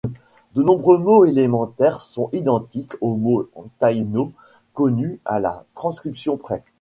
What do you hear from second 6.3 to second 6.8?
près.